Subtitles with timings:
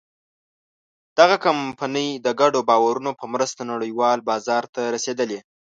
[1.17, 5.39] دغه کمپنۍ د ګډو باورونو په مرسته نړۍوال بازار ته رسېدلې.